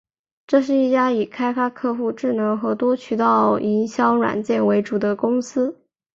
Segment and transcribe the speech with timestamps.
[0.47, 5.79] 这是一家以开发客户智能和多渠道营销软件为主的公司。